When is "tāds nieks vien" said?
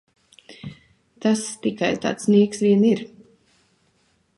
2.07-2.91